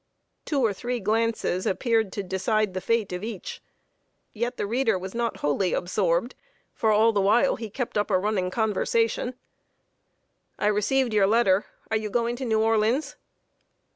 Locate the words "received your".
10.69-11.27